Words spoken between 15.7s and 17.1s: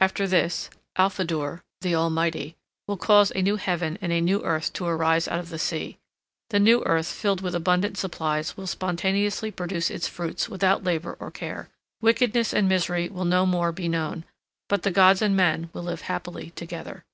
will live happily together.